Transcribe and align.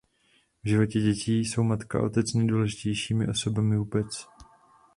V 0.63 0.69
životě 0.69 0.99
dětí 0.99 1.39
jsou 1.39 1.63
matka 1.63 1.99
a 1.99 2.03
otec 2.03 2.33
nejdůležitějšími 2.33 3.27
osobami 3.27 3.77
vůbec. 3.77 4.27